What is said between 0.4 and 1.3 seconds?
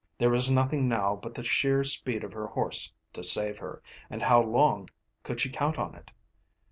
nothing now